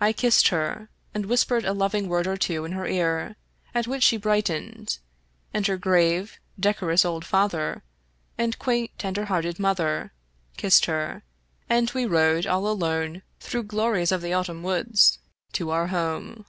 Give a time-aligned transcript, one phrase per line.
[0.00, 3.34] I kissed her, and whispered a loving word or two in her ear,
[3.74, 4.98] at which she brightened;
[5.52, 7.82] and her grave, decorous old father,
[8.38, 10.12] and quaint, tender hearted mother,
[10.56, 11.24] kissed her,
[11.68, 15.18] and we rode all alone through glories of the autumn woods
[15.54, 16.46] to our home.